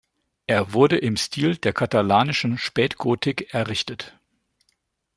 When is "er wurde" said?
0.47-0.97